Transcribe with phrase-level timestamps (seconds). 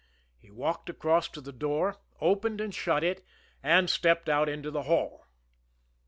[0.35, 3.23] He walked across to the door, opened and shut it,
[3.61, 5.27] and stepped out into the hall.